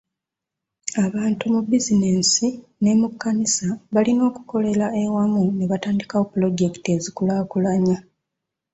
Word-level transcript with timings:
Abantu 1.05 1.43
mu 1.53 1.59
bizinensi 1.69 2.45
ne 2.83 2.93
mu 2.99 3.07
kkanisa 3.13 3.67
balina 3.93 4.21
okukolera 4.29 4.87
ewamu 5.03 5.43
ne 5.57 5.65
batandikawo 5.71 6.23
pulojekiti 6.31 6.87
ezikulaakulanya. 6.97 7.97